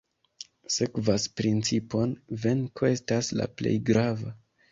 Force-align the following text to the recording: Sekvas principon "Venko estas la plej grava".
Sekvas 0.75 1.25
principon 1.41 2.15
"Venko 2.45 2.89
estas 2.95 3.31
la 3.41 3.47
plej 3.61 3.77
grava". 3.91 4.35